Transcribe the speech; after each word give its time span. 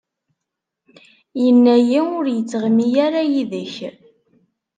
Yenna-yi 1.43 1.99
ur 2.19 2.25
yettɣmi 2.35 2.87
ara 3.05 3.21
yid-k. 3.31 3.75